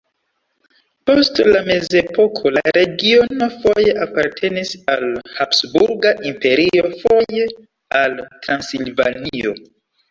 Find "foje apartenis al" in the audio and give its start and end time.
3.59-5.07